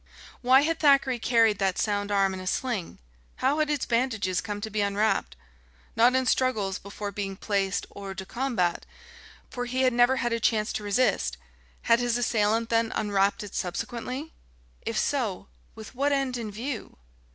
[0.41, 2.97] Why had Thackeray carried that sound arm in a sling?
[3.35, 5.35] How had its bandages come to be unwrapped?
[5.95, 8.87] Not in struggles before being placed hors de combat,
[9.51, 11.37] for he had never had a chance to resist.
[11.83, 14.33] Had his assailant, then, unwrapped it subsequently?
[14.83, 16.97] If so, with what end in view?